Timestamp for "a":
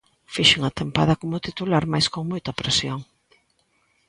0.69-0.71